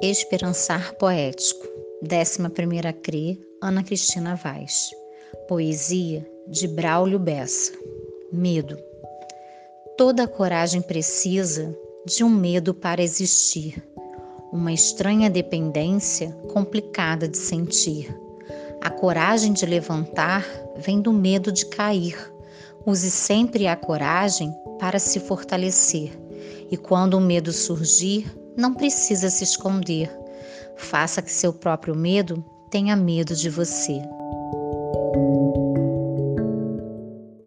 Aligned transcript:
Esperançar 0.00 0.94
Poético, 0.94 1.66
11 2.02 2.38
CRE, 3.02 3.40
Ana 3.60 3.84
Cristina 3.84 4.34
Vaz. 4.34 4.90
Poesia 5.46 6.26
de 6.48 6.66
Braulio 6.66 7.18
Bessa. 7.18 7.72
Medo. 8.32 8.78
Toda 9.96 10.26
coragem 10.26 10.80
precisa 10.80 11.76
de 12.06 12.24
um 12.24 12.30
medo 12.30 12.74
para 12.74 13.02
existir, 13.02 13.82
uma 14.52 14.72
estranha 14.72 15.30
dependência 15.30 16.32
complicada 16.52 17.28
de 17.28 17.36
sentir. 17.36 18.12
A 18.80 18.90
coragem 18.90 19.52
de 19.52 19.66
levantar 19.66 20.44
vem 20.76 21.00
do 21.00 21.12
medo 21.12 21.52
de 21.52 21.66
cair. 21.66 22.18
Use 22.84 23.10
sempre 23.10 23.68
a 23.68 23.76
coragem 23.76 24.52
para 24.80 24.98
se 24.98 25.20
fortalecer. 25.20 26.10
E 26.70 26.76
quando 26.76 27.14
o 27.14 27.20
medo 27.20 27.52
surgir, 27.52 28.26
não 28.56 28.74
precisa 28.74 29.30
se 29.30 29.44
esconder. 29.44 30.10
Faça 30.76 31.22
que 31.22 31.30
seu 31.30 31.52
próprio 31.52 31.94
medo 31.94 32.44
tenha 32.70 32.96
medo 32.96 33.34
de 33.34 33.48
você. 33.50 34.02